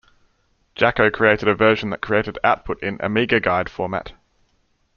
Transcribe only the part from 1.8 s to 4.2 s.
that created output in Amigaguide format.